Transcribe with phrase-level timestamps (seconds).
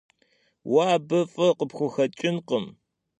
[0.69, 2.65] Vue abı f'ı khıpxuxeç'ınkhım.